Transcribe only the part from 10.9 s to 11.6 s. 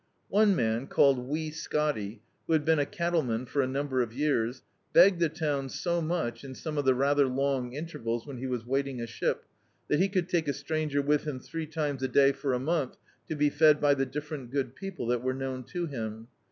with him